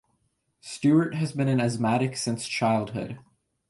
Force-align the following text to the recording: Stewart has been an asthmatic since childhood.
Stewart 0.61 1.13
has 1.13 1.31
been 1.33 1.47
an 1.47 1.61
asthmatic 1.61 2.17
since 2.17 2.47
childhood. 2.47 3.19